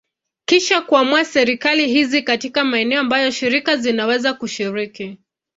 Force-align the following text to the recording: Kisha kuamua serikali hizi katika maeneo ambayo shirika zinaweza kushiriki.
Kisha 0.45 0.81
kuamua 0.81 1.25
serikali 1.25 1.87
hizi 1.87 2.21
katika 2.21 2.63
maeneo 2.65 3.01
ambayo 3.01 3.31
shirika 3.31 3.75
zinaweza 3.77 4.33
kushiriki. 4.33 5.17